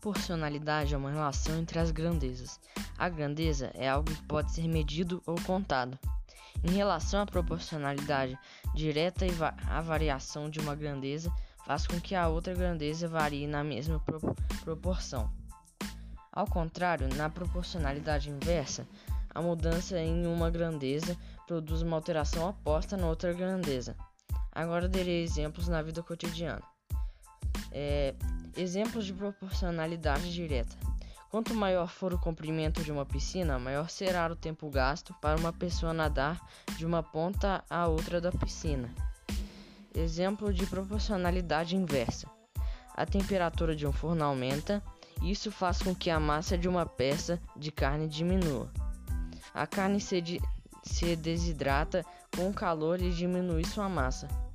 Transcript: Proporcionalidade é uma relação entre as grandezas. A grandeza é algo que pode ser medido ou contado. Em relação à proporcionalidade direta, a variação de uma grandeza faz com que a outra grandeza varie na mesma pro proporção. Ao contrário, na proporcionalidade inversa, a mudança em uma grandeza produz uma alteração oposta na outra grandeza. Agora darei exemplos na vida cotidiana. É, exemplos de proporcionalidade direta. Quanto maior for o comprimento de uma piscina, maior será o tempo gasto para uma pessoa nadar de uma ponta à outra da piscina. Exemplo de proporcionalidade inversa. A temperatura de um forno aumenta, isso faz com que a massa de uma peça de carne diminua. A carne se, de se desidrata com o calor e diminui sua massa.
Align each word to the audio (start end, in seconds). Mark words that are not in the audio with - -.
Proporcionalidade 0.00 0.94
é 0.94 0.96
uma 0.96 1.10
relação 1.10 1.58
entre 1.58 1.76
as 1.76 1.90
grandezas. 1.90 2.60
A 2.96 3.08
grandeza 3.08 3.72
é 3.74 3.88
algo 3.88 4.08
que 4.08 4.22
pode 4.22 4.52
ser 4.52 4.68
medido 4.68 5.20
ou 5.26 5.34
contado. 5.42 5.98
Em 6.62 6.70
relação 6.70 7.20
à 7.20 7.26
proporcionalidade 7.26 8.38
direta, 8.74 9.26
a 9.66 9.80
variação 9.80 10.48
de 10.48 10.60
uma 10.60 10.76
grandeza 10.76 11.32
faz 11.66 11.84
com 11.84 12.00
que 12.00 12.14
a 12.14 12.28
outra 12.28 12.54
grandeza 12.54 13.08
varie 13.08 13.48
na 13.48 13.64
mesma 13.64 13.98
pro 13.98 14.20
proporção. 14.62 15.30
Ao 16.32 16.46
contrário, 16.46 17.08
na 17.16 17.28
proporcionalidade 17.28 18.30
inversa, 18.30 18.86
a 19.34 19.42
mudança 19.42 19.98
em 19.98 20.28
uma 20.28 20.48
grandeza 20.48 21.16
produz 21.44 21.82
uma 21.82 21.96
alteração 21.96 22.48
oposta 22.48 22.96
na 22.96 23.08
outra 23.08 23.32
grandeza. 23.32 23.96
Agora 24.52 24.88
darei 24.88 25.24
exemplos 25.24 25.66
na 25.66 25.82
vida 25.82 26.04
cotidiana. 26.04 26.62
É, 27.72 28.14
exemplos 28.58 29.06
de 29.06 29.12
proporcionalidade 29.12 30.32
direta. 30.32 30.76
Quanto 31.30 31.54
maior 31.54 31.88
for 31.88 32.12
o 32.12 32.18
comprimento 32.18 32.82
de 32.82 32.90
uma 32.90 33.06
piscina, 33.06 33.58
maior 33.58 33.88
será 33.88 34.30
o 34.30 34.34
tempo 34.34 34.68
gasto 34.68 35.14
para 35.20 35.38
uma 35.38 35.52
pessoa 35.52 35.92
nadar 35.92 36.40
de 36.76 36.84
uma 36.84 37.02
ponta 37.02 37.62
à 37.70 37.86
outra 37.86 38.20
da 38.20 38.32
piscina. 38.32 38.92
Exemplo 39.94 40.52
de 40.52 40.66
proporcionalidade 40.66 41.76
inversa. 41.76 42.28
A 42.94 43.06
temperatura 43.06 43.76
de 43.76 43.86
um 43.86 43.92
forno 43.92 44.24
aumenta, 44.24 44.82
isso 45.22 45.52
faz 45.52 45.80
com 45.80 45.94
que 45.94 46.10
a 46.10 46.18
massa 46.18 46.58
de 46.58 46.68
uma 46.68 46.84
peça 46.84 47.40
de 47.56 47.70
carne 47.70 48.08
diminua. 48.08 48.72
A 49.54 49.66
carne 49.66 50.00
se, 50.00 50.20
de 50.20 50.40
se 50.82 51.14
desidrata 51.14 52.04
com 52.34 52.48
o 52.48 52.54
calor 52.54 53.00
e 53.00 53.10
diminui 53.10 53.64
sua 53.64 53.88
massa. 53.88 54.47